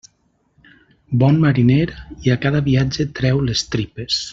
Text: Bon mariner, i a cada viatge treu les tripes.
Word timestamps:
Bon 1.25 1.37
mariner, 1.43 1.87
i 2.25 2.35
a 2.37 2.41
cada 2.47 2.63
viatge 2.71 3.09
treu 3.21 3.47
les 3.51 3.67
tripes. 3.77 4.23